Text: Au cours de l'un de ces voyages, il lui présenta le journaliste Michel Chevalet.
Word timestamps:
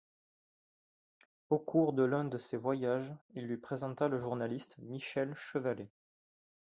Au 1.51 1.59
cours 1.59 1.93
de 1.93 2.01
l'un 2.01 2.23
de 2.25 2.39
ces 2.39 2.57
voyages, 2.57 3.13
il 3.35 3.45
lui 3.45 3.57
présenta 3.57 4.07
le 4.07 4.17
journaliste 4.19 4.79
Michel 4.79 5.35
Chevalet. 5.35 5.91